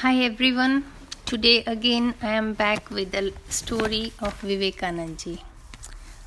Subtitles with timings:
[0.00, 0.84] Hi everyone.
[1.26, 5.40] Today again I am back with the story of Vivekanandji.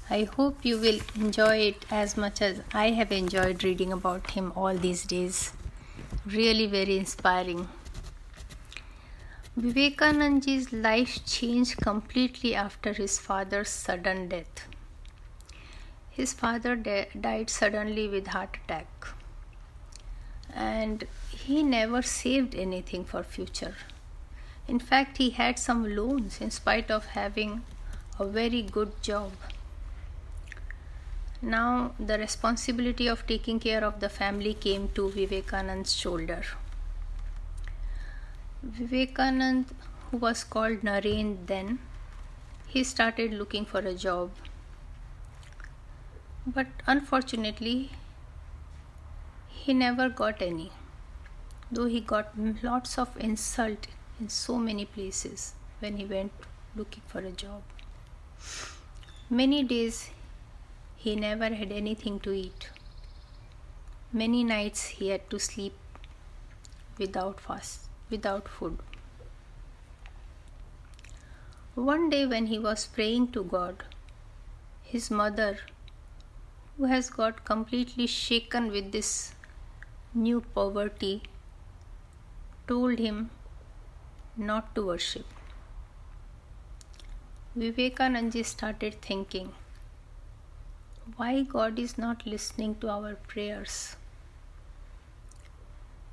[0.09, 4.51] I hope you will enjoy it as much as I have enjoyed reading about him
[4.57, 5.53] all these days.
[6.25, 7.69] Really very inspiring.
[9.57, 14.67] Vivekanandji's life changed completely after his father's sudden death.
[16.09, 19.07] His father de- died suddenly with heart attack
[20.53, 21.05] and
[21.45, 23.75] he never saved anything for future.
[24.67, 27.63] In fact he had some loans in spite of having
[28.19, 29.31] a very good job.
[31.41, 36.43] Now the responsibility of taking care of the family came to vivekanand's shoulder.
[38.65, 39.65] Vivekanand
[40.09, 41.79] who was called naren then
[42.67, 44.29] he started looking for a job.
[46.45, 47.91] But unfortunately
[49.47, 50.71] he never got any,
[51.71, 52.31] though he got
[52.63, 53.87] lots of insult
[54.19, 56.31] in so many places when he went
[56.75, 57.61] looking for a job.
[59.29, 60.09] Many days
[60.97, 62.69] he never had anything to eat.
[64.11, 65.73] Many nights he had to sleep
[66.97, 68.77] without fast, without food.
[71.75, 73.85] One day when he was praying to God,
[74.83, 75.57] his mother,
[76.77, 79.33] who has got completely shaken with this
[80.13, 81.23] new poverty,
[82.71, 83.29] told him
[84.49, 85.25] not to worship.
[87.57, 89.51] Vivekanandji started thinking,
[91.17, 93.97] why God is not listening to our prayers?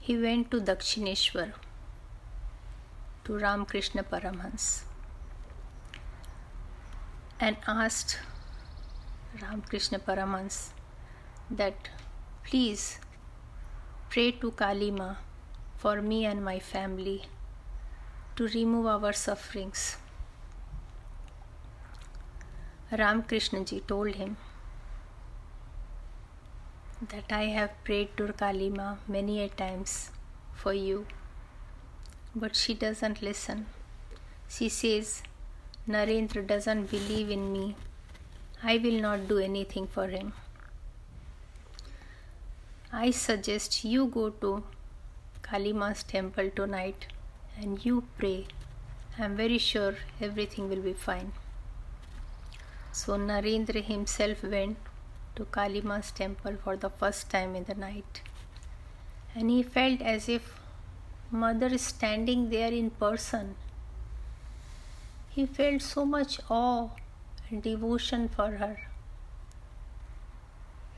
[0.00, 1.52] He went to Dakshineshwar,
[3.24, 4.82] to Ramakrishna Paramhans,
[7.38, 8.18] and asked
[9.42, 10.70] Ramakrishna Paramhans
[11.50, 11.90] that
[12.44, 12.98] please
[14.10, 15.16] Pray to Kalima
[15.78, 17.22] for me and my family
[18.34, 19.96] to remove our sufferings.
[22.90, 24.36] Ramakrishnaji told him
[27.10, 30.10] that I have prayed to Kalima many a times
[30.52, 31.06] for you,
[32.34, 33.66] but she doesn't listen.
[34.48, 35.22] She says,
[35.88, 37.76] Narendra doesn't believe in me.
[38.62, 40.32] I will not do anything for him.
[42.92, 44.64] I suggest you go to
[45.50, 47.06] Kalima's temple tonight
[47.58, 48.46] and you pray.
[49.18, 51.32] I'm very sure everything will be fine.
[52.92, 54.76] So Narendra himself went
[55.36, 58.20] to Kalima's temple for the first time in the night.
[59.34, 60.60] And he felt as if
[61.30, 63.54] mother is standing there in person.
[65.30, 66.90] He felt so much awe
[67.48, 68.76] and devotion for her.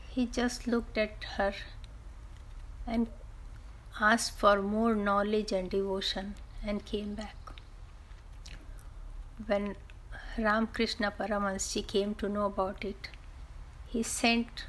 [0.08, 1.54] He just looked at her
[2.84, 3.06] and
[3.98, 7.36] asked for more knowledge and devotion and came back.
[9.46, 9.76] When
[10.38, 13.08] Ramakrishna Paramahansa came to know about it,
[13.86, 14.66] he sent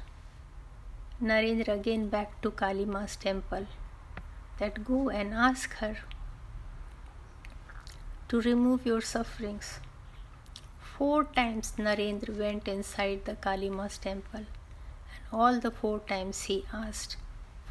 [1.22, 3.66] Narendra again back to Kalima's temple
[4.58, 5.98] that go and ask her
[8.28, 9.78] to remove your sufferings.
[10.80, 14.46] Four times Narendra went inside the Kalima's temple
[15.14, 17.16] and all the four times he asked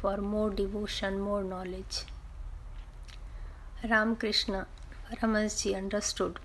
[0.02, 1.98] for more devotion, more knowledge.
[3.88, 4.66] Ramakrishna
[5.08, 6.40] Paramahansaji understood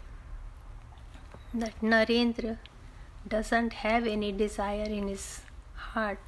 [1.56, 2.58] that Narendra
[3.28, 5.42] doesn't have any desire in his
[5.88, 6.20] heart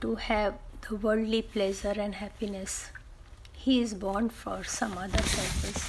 [0.00, 0.54] to have
[0.88, 2.90] the worldly pleasure and happiness.
[3.52, 5.86] He is born for some other purpose.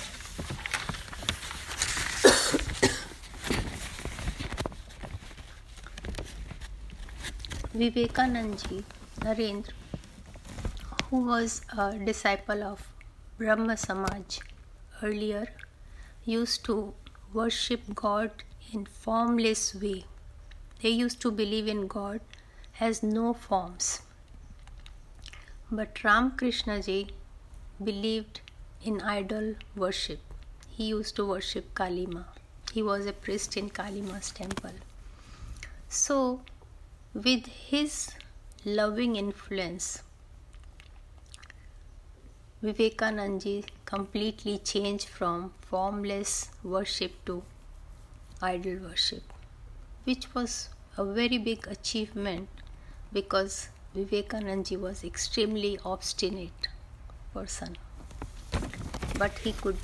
[7.81, 8.83] Vivekanandji
[9.21, 9.73] Narendra,
[11.09, 12.87] who was a disciple of
[13.37, 14.39] Brahma Samaj
[15.03, 15.47] earlier,
[16.25, 16.93] used to
[17.33, 18.31] worship God
[18.73, 20.05] in formless way.
[20.81, 22.21] They used to believe in God
[22.73, 24.01] has no forms.
[25.69, 27.09] But Ramakrishna ji
[27.83, 28.41] believed
[28.83, 30.19] in idol worship.
[30.69, 32.25] He used to worship Kalima.
[32.71, 34.79] He was a priest in Kalima's temple.
[35.89, 36.41] So,
[37.13, 38.11] with his
[38.65, 40.03] loving influence.
[42.61, 47.41] Vivekanandji completely changed from formless worship to
[48.41, 49.23] idol worship,
[50.03, 52.49] which was a very big achievement
[53.13, 56.67] because Vivekanandji was extremely obstinate
[57.33, 57.77] person.
[59.17, 59.77] But he could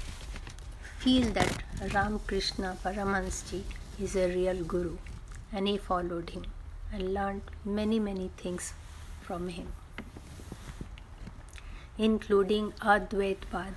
[0.99, 1.63] feel that
[1.93, 3.63] Ramakrishna Paramahansaji
[4.01, 4.97] is a real guru
[5.53, 6.45] and he followed him
[6.95, 8.73] and learned many, many things
[9.21, 9.67] from him,
[11.97, 13.73] including Advaitvad,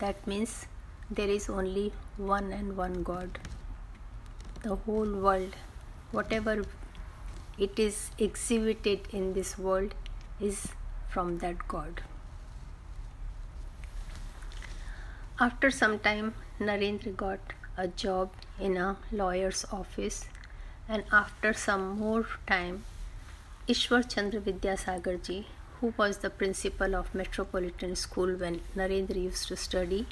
[0.00, 0.66] that means
[1.10, 3.38] there is only one and one God.
[4.62, 5.54] The whole world,
[6.10, 6.64] whatever
[7.58, 9.94] it is exhibited in this world,
[10.40, 10.68] is
[11.08, 12.02] from that God.
[15.40, 17.38] After some time, Narendra got
[17.76, 20.24] a job in a lawyer's office,
[20.88, 22.84] and after some more time,
[23.68, 25.44] Ishwar Chandra Vidyasagar
[25.80, 30.06] who was the principal of Metropolitan School when Narendra used to study,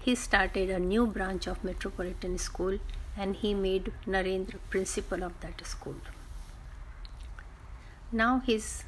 [0.00, 2.78] he started a new branch of Metropolitan School
[3.16, 5.96] and he made Narendra principal of that school.
[8.10, 8.84] Now his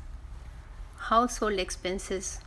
[0.99, 2.41] household expenses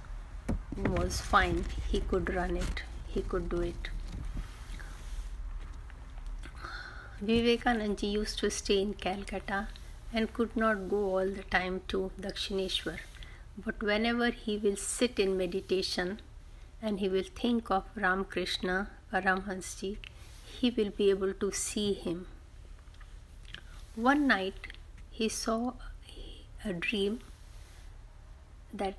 [0.77, 3.89] was fine, he could run it, he could do it.
[7.25, 9.69] Vivekanand used to stay in Calcutta
[10.11, 12.97] and could not go all the time to Dakshineshwar.
[13.65, 16.19] But whenever he will sit in meditation,
[16.81, 19.97] and he will think of Ramakrishna Paramhansji,
[20.59, 22.27] he will be able to see him.
[23.95, 24.67] One night
[25.09, 25.73] he saw
[26.65, 27.19] a dream
[28.73, 28.97] that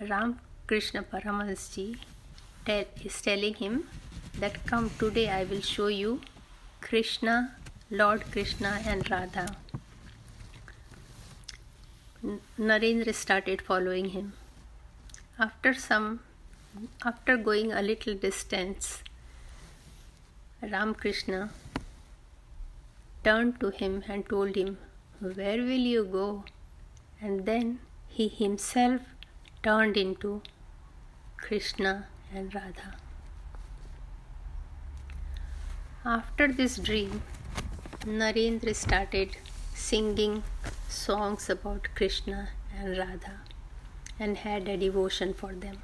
[0.00, 1.96] Ramakrishna Paramahansji
[3.04, 3.88] is telling him
[4.38, 6.20] that come today I will show you
[6.82, 7.54] Krishna,
[7.90, 9.56] Lord Krishna and Radha.
[12.58, 14.32] Narendra started following him.
[15.38, 16.20] After some
[17.04, 19.02] after going a little distance,
[20.62, 21.50] Ramakrishna
[23.24, 24.78] turned to him and told him,
[25.20, 26.44] Where will you go?
[27.20, 29.02] And then he himself
[29.62, 30.42] turned into
[31.36, 33.01] Krishna and Radha.
[36.04, 37.22] After this dream,
[38.00, 39.36] Narendra started
[39.74, 40.42] singing
[40.88, 43.40] songs about Krishna and Radha
[44.18, 45.78] and had a devotion for them.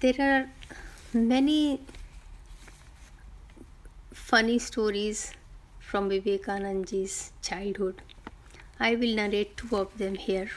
[0.00, 0.48] there are
[1.12, 1.80] many
[4.12, 5.32] funny stories
[5.78, 8.00] from Vivekananda's childhood.
[8.78, 10.50] I will narrate two of them here.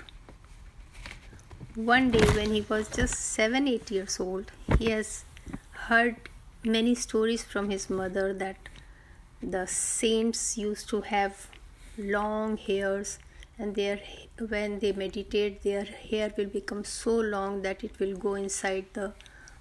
[1.75, 5.25] One day, when he was just seven, eight years old, he has
[5.87, 6.15] heard
[6.63, 8.69] many stories from his mother that
[9.41, 11.47] the saints used to have
[11.97, 13.19] long hairs
[13.57, 13.99] and their
[14.49, 19.11] when they meditate their hair will become so long that it will go inside the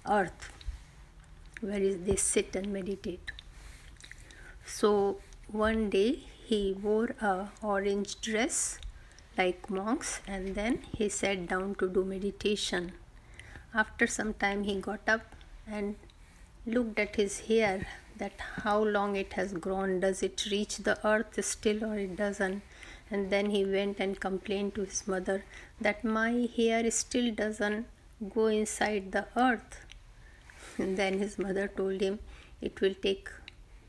[0.09, 0.51] earth
[1.61, 3.31] where they sit and meditate.
[4.65, 8.79] So one day he wore a orange dress
[9.37, 12.93] like monks and then he sat down to do meditation.
[13.73, 15.35] After some time he got up
[15.67, 15.95] and
[16.65, 17.85] looked at his hair
[18.17, 18.33] that
[18.63, 22.61] how long it has grown does it reach the earth still or it doesn't
[23.11, 25.43] and then he went and complained to his mother
[25.81, 27.85] that my hair still doesn't
[28.33, 29.85] go inside the earth
[30.77, 32.19] and then his mother told him
[32.61, 33.29] it will take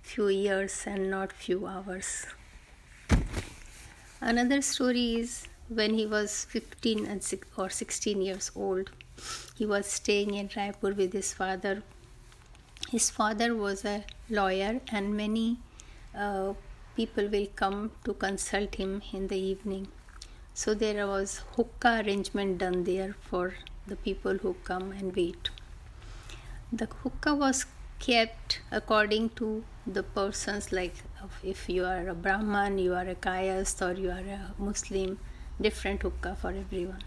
[0.03, 2.26] few years and not few hours.
[4.21, 8.91] Another story is when he was 15 and six, or 16 years old,
[9.56, 11.82] he was staying in Raipur with his father.
[12.94, 15.58] His father was a lawyer, and many
[16.14, 16.55] uh,
[16.96, 19.88] people will come to consult him in the evening.
[20.55, 23.55] So there was hookah arrangement done there for
[23.87, 25.50] the people who come and wait
[26.78, 27.66] the hookah was
[28.00, 30.95] kept according to the persons like
[31.42, 35.19] if you are a brahman you are a kayast or you are a muslim
[35.66, 37.04] different hookah for everyone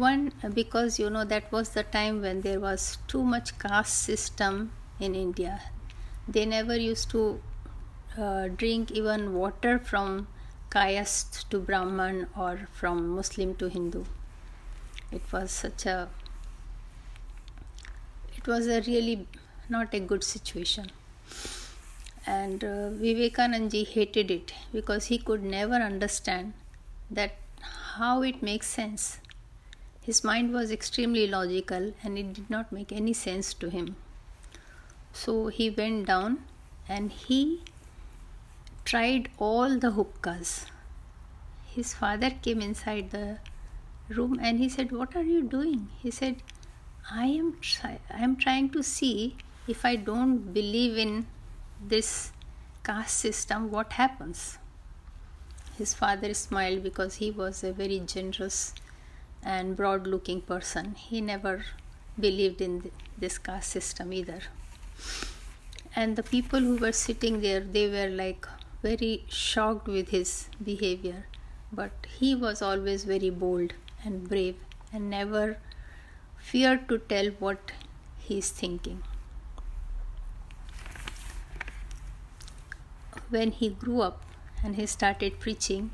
[0.00, 4.72] one because you know that was the time when there was too much caste system
[5.00, 5.60] in india
[6.28, 7.40] they never used to
[8.18, 10.26] uh, drink even water from
[10.70, 14.04] kayast to brahman or from muslim to hindu
[15.10, 15.98] it was such a
[18.36, 19.26] it was a really
[19.68, 20.90] not a good situation
[22.26, 26.52] and uh, Vivekanandji hated it because he could never understand
[27.10, 27.32] that
[27.96, 29.18] how it makes sense.
[30.02, 33.94] His mind was extremely logical and it did not make any sense to him.
[35.12, 36.44] So he went down
[36.88, 37.62] and he
[38.84, 40.66] tried all the hookahs.
[41.66, 43.38] His father came inside the
[44.08, 45.88] room and he said, What are you doing?
[46.02, 46.42] He said,
[47.10, 49.36] I am try- I am trying to see
[49.68, 51.26] if I don't believe in
[51.80, 52.32] this
[52.84, 54.58] caste system, what happens?
[55.78, 58.74] His father smiled because he was a very generous
[59.42, 60.94] and broad looking person.
[60.94, 61.64] He never
[62.18, 64.40] believed in this caste system either.
[65.94, 68.46] And the people who were sitting there, they were like
[68.82, 71.26] very shocked with his behavior.
[71.72, 73.72] But he was always very bold
[74.04, 74.56] and brave
[74.92, 75.58] and never
[76.38, 77.72] feared to tell what
[78.18, 79.02] he is thinking.
[83.30, 84.22] When he grew up
[84.62, 85.92] and he started preaching,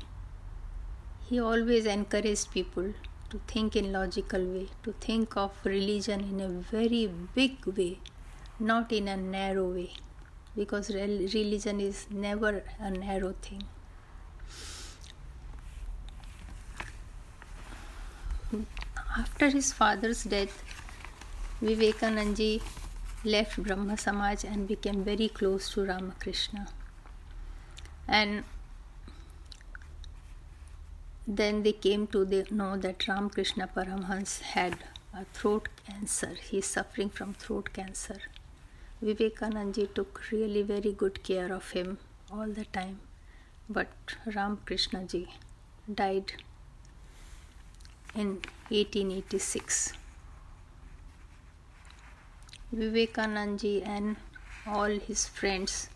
[1.29, 2.93] he always encouraged people
[3.29, 7.99] to think in logical way, to think of religion in a very big way,
[8.59, 9.91] not in a narrow way,
[10.55, 13.63] because religion is never a narrow thing.
[19.17, 20.63] After his father's death,
[21.61, 22.59] Vivekananda
[23.23, 26.67] left Brahma Samaj and became very close to Ramakrishna.
[28.07, 28.43] And
[31.31, 34.77] then they came to know that Ramakrishna Paramhans had
[35.13, 36.35] a throat cancer.
[36.49, 38.17] He is suffering from throat cancer.
[38.99, 41.99] Vivekananda took really very good care of him
[42.31, 42.99] all the time.
[43.69, 43.89] But
[44.25, 45.27] Ramakrishna ji
[45.93, 46.33] died
[48.15, 49.93] in 1886.
[52.71, 54.15] Vivekananda and
[54.65, 55.89] all his friends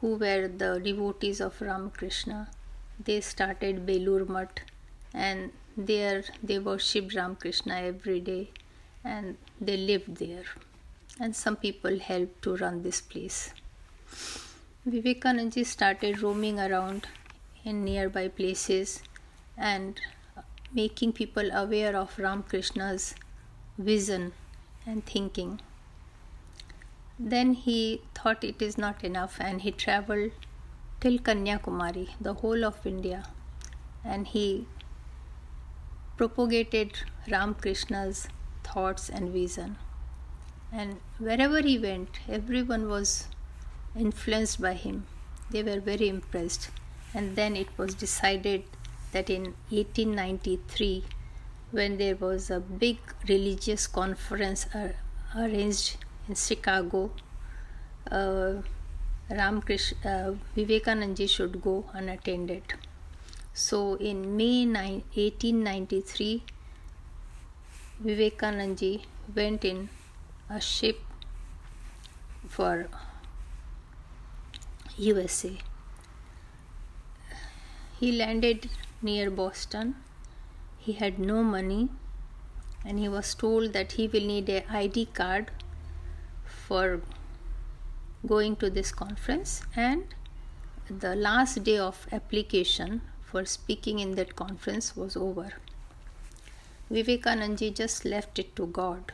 [0.00, 2.50] who were the devotees of Ramakrishna,
[3.02, 4.60] they started Belur Mutt
[5.12, 8.50] and there they worshipped Ramakrishna every day
[9.02, 10.44] and they lived there.
[11.20, 13.52] And some people helped to run this place.
[14.86, 17.06] Vivekananda started roaming around
[17.64, 19.02] in nearby places
[19.56, 20.00] and
[20.72, 23.14] making people aware of Ramakrishna's
[23.78, 24.32] vision
[24.86, 25.60] and thinking.
[27.18, 30.32] Then he thought it is not enough and he traveled
[31.04, 33.24] till Kanyakumari, the whole of India,
[34.02, 34.66] and he
[36.16, 38.28] propagated Ramakrishna's
[38.62, 39.76] thoughts and vision.
[40.72, 43.28] And wherever he went, everyone was
[43.94, 45.04] influenced by him.
[45.50, 46.70] They were very impressed.
[47.12, 48.64] And then it was decided
[49.12, 51.04] that in 1893,
[51.70, 52.96] when there was a big
[53.28, 54.66] religious conference
[55.36, 57.10] arranged in Chicago,
[58.10, 58.54] uh,
[59.30, 62.74] Ramakrishna, uh, should go unattended.
[63.54, 66.42] So in May 9, 1893,
[68.00, 68.98] Vivekananda
[69.34, 69.88] went in
[70.50, 71.00] a ship
[72.48, 72.88] for
[74.96, 75.56] USA.
[77.98, 78.68] He landed
[79.00, 79.96] near Boston.
[80.78, 81.88] He had no money
[82.84, 85.50] and he was told that he will need a ID card
[86.44, 87.00] for
[88.26, 90.14] going to this conference and
[90.88, 95.52] the last day of application for speaking in that conference was over.
[96.90, 99.12] Vivekananda just left it to God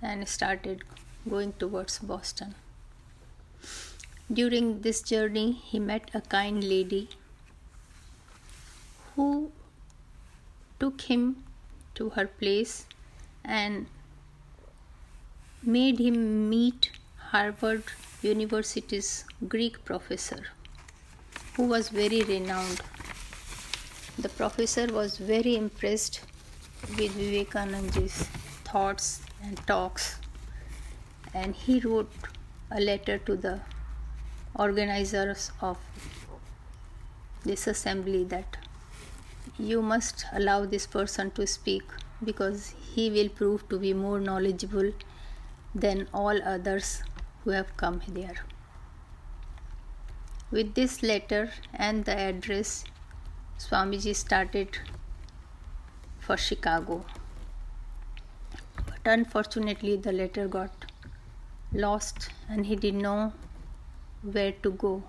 [0.00, 0.84] and started
[1.28, 2.54] going towards Boston.
[4.32, 7.08] During this journey, he met a kind lady
[9.14, 9.52] who
[10.80, 11.44] took him
[11.94, 12.86] to her place
[13.44, 13.86] and
[15.62, 16.90] made him meet
[17.32, 17.84] Harvard
[18.20, 20.48] University's Greek professor,
[21.56, 22.82] who was very renowned.
[24.18, 26.20] The professor was very impressed
[26.98, 28.28] with Vivekananda's
[28.66, 30.18] thoughts and talks,
[31.32, 32.12] and he wrote
[32.70, 33.60] a letter to the
[34.54, 35.78] organizers of
[37.44, 38.58] this assembly that
[39.58, 41.84] you must allow this person to speak
[42.22, 44.92] because he will prove to be more knowledgeable
[45.74, 47.02] than all others
[47.44, 48.34] who have come there.
[50.50, 52.84] With this letter and the address,
[53.58, 54.78] Swamiji started
[56.20, 57.04] for Chicago.
[58.76, 60.92] But unfortunately, the letter got
[61.72, 63.32] lost and he didn't know
[64.22, 65.02] where to go.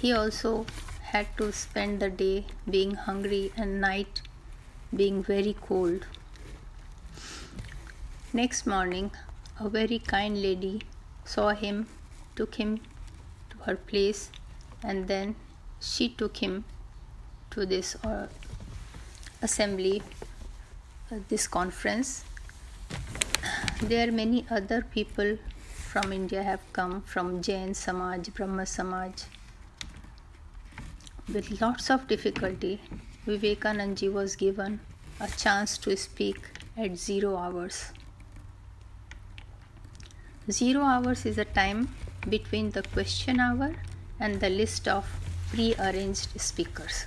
[0.00, 0.66] He also
[1.02, 4.22] had to spend the day being hungry and night
[4.94, 6.06] being very cold.
[8.32, 9.10] Next morning,
[9.60, 10.82] a very kind lady
[11.24, 11.86] saw him,
[12.36, 12.80] took him
[13.50, 14.30] to her place,
[14.82, 15.34] and then
[15.80, 16.64] she took him
[17.50, 18.28] to this uh,
[19.42, 20.02] assembly,
[21.10, 22.24] uh, this conference.
[23.82, 25.38] There are many other people
[25.72, 29.24] from India have come from Jain Samaj, Brahma Samaj.
[31.32, 32.80] With lots of difficulty,
[33.26, 34.80] Vivekananda was given
[35.20, 36.38] a chance to speak
[36.76, 37.92] at zero hours.
[40.50, 41.94] Zero hours is a time
[42.26, 43.74] between the question hour
[44.18, 45.04] and the list of
[45.50, 47.04] pre arranged speakers.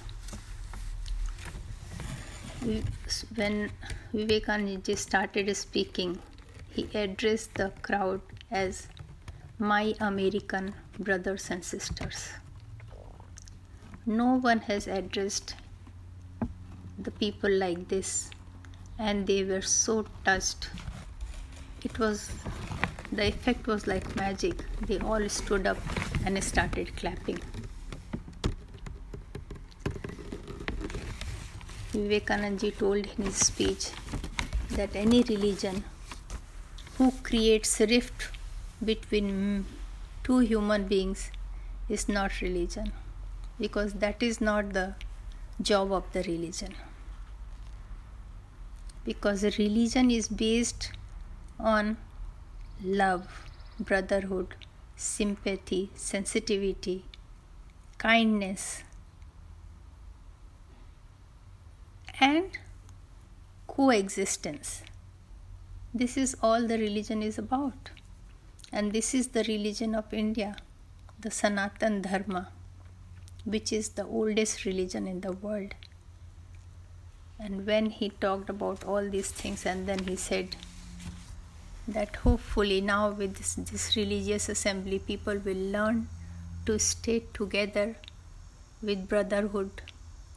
[3.33, 3.71] When
[4.13, 6.19] Vivekananda started speaking,
[6.69, 8.21] he addressed the crowd
[8.51, 8.87] as
[9.57, 12.29] my American brothers and sisters.
[14.05, 15.55] No one has addressed
[16.99, 18.29] the people like this,
[18.99, 20.69] and they were so touched.
[21.83, 22.29] It was
[23.11, 24.63] the effect was like magic.
[24.81, 25.77] They all stood up
[26.25, 27.39] and started clapping.
[31.91, 33.89] Vivekananda told in his speech
[34.69, 35.83] that any religion
[36.97, 38.29] who creates rift
[38.83, 39.65] between
[40.23, 41.31] two human beings
[41.89, 42.93] is not religion
[43.59, 44.93] because that is not the
[45.61, 46.73] job of the religion
[49.03, 50.91] because religion is based
[51.59, 51.97] on
[52.83, 53.45] love
[53.79, 54.55] brotherhood
[54.95, 57.05] sympathy sensitivity
[57.97, 58.83] kindness
[62.19, 62.57] and
[63.67, 64.83] coexistence.
[65.93, 67.89] This is all the religion is about.
[68.71, 70.55] And this is the religion of India,
[71.19, 72.49] the Sanatan Dharma,
[73.43, 75.73] which is the oldest religion in the world.
[77.39, 80.55] And when he talked about all these things, and then he said
[81.93, 86.07] that hopefully now with this, this religious assembly, people will learn
[86.65, 87.95] to stay together
[88.81, 89.81] with brotherhood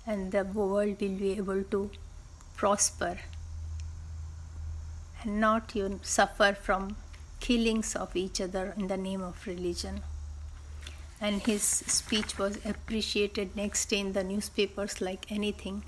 [0.06, 1.90] and the world will be able to
[2.56, 3.18] prosper
[5.23, 6.96] and not you suffer from
[7.40, 10.02] killings of each other in the name of religion.
[11.20, 15.84] And his speech was appreciated next day in the newspapers like anything.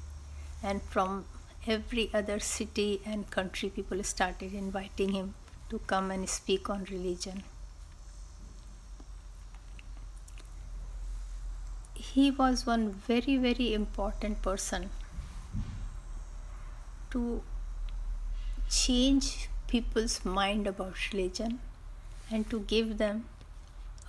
[0.63, 1.27] And from
[1.67, 5.35] every other city and country people started inviting him
[5.71, 7.43] to come and speak on religion
[11.95, 14.89] he was one very very important person
[17.11, 17.43] to
[18.69, 21.59] change people's mind about religion
[22.31, 23.25] and to give them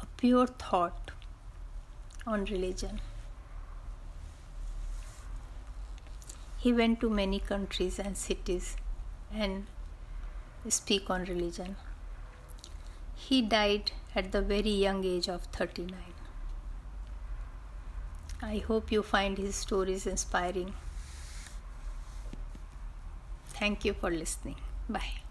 [0.01, 1.11] a pure thought
[2.25, 2.99] on religion.
[6.57, 8.75] He went to many countries and cities
[9.33, 9.65] and
[10.71, 11.75] speak on religion.
[13.15, 15.95] He died at the very young age of 39.
[18.41, 20.73] I hope you find his stories inspiring.
[23.49, 24.58] Thank you for listening.
[24.88, 25.26] Bye.